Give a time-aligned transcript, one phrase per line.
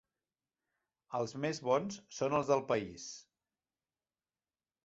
[1.19, 3.07] Els més bons són els del país.